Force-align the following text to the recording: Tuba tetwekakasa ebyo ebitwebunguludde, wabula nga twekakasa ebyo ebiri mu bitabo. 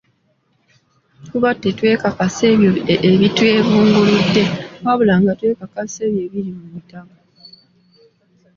Tuba 1.25 1.49
tetwekakasa 1.61 2.43
ebyo 2.53 2.71
ebitwebunguludde, 3.11 4.43
wabula 4.83 5.15
nga 5.21 5.31
twekakasa 5.39 5.99
ebyo 6.07 6.19
ebiri 6.25 6.51
mu 6.57 6.65
bitabo. 6.73 7.11